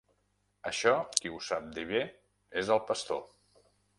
[0.69, 2.01] Això qui ho sap dir bé
[2.63, 3.23] és el pastor…